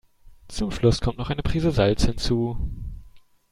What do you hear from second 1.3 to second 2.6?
Prise Salz hinzu.